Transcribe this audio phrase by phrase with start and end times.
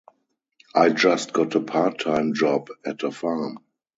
[0.73, 3.59] I just got a part time job at a farm.